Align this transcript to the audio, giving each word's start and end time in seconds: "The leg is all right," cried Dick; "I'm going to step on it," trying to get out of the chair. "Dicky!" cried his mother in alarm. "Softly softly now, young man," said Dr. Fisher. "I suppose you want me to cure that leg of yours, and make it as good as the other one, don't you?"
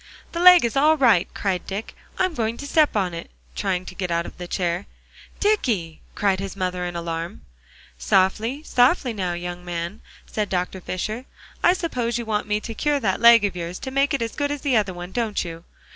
"The 0.31 0.39
leg 0.39 0.65
is 0.65 0.75
all 0.75 0.97
right," 0.97 1.31
cried 1.35 1.67
Dick; 1.67 1.93
"I'm 2.17 2.33
going 2.33 2.57
to 2.57 2.65
step 2.65 2.95
on 2.95 3.13
it," 3.13 3.29
trying 3.55 3.85
to 3.85 3.93
get 3.93 4.09
out 4.09 4.25
of 4.25 4.35
the 4.39 4.47
chair. 4.47 4.87
"Dicky!" 5.39 6.01
cried 6.15 6.39
his 6.39 6.55
mother 6.55 6.85
in 6.85 6.95
alarm. 6.95 7.41
"Softly 7.99 8.63
softly 8.63 9.13
now, 9.13 9.33
young 9.33 9.63
man," 9.63 10.01
said 10.25 10.49
Dr. 10.49 10.81
Fisher. 10.81 11.25
"I 11.63 11.73
suppose 11.73 12.17
you 12.17 12.25
want 12.25 12.47
me 12.47 12.59
to 12.61 12.73
cure 12.73 12.99
that 12.99 13.21
leg 13.21 13.45
of 13.45 13.55
yours, 13.55 13.79
and 13.85 13.93
make 13.93 14.15
it 14.15 14.23
as 14.23 14.33
good 14.33 14.49
as 14.49 14.61
the 14.61 14.75
other 14.75 14.95
one, 14.95 15.11
don't 15.11 15.45
you?" 15.45 15.65